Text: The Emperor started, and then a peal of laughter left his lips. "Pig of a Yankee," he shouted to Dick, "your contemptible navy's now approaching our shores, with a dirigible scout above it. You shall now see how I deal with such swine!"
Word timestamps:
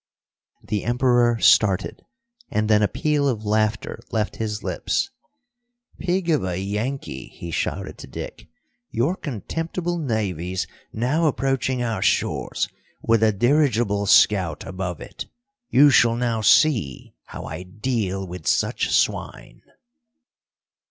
The 0.63 0.83
Emperor 0.83 1.37
started, 1.37 2.01
and 2.49 2.67
then 2.67 2.81
a 2.81 2.87
peal 2.87 3.27
of 3.29 3.45
laughter 3.45 3.99
left 4.11 4.37
his 4.37 4.63
lips. 4.63 5.11
"Pig 5.99 6.27
of 6.31 6.43
a 6.43 6.59
Yankee," 6.59 7.27
he 7.27 7.51
shouted 7.51 7.99
to 7.99 8.07
Dick, 8.07 8.47
"your 8.89 9.15
contemptible 9.15 9.99
navy's 9.99 10.65
now 10.91 11.27
approaching 11.27 11.83
our 11.83 12.01
shores, 12.01 12.67
with 13.03 13.21
a 13.21 13.31
dirigible 13.31 14.07
scout 14.07 14.63
above 14.65 15.01
it. 15.01 15.27
You 15.69 15.91
shall 15.91 16.15
now 16.15 16.41
see 16.41 17.13
how 17.25 17.43
I 17.45 17.61
deal 17.61 18.25
with 18.25 18.47
such 18.47 18.89
swine!" 18.89 19.61